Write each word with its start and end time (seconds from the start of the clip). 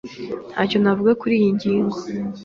Ntacyo 0.51 0.77
navuga 0.79 1.11
kuriyi 1.21 1.49
ngingo. 1.55 1.97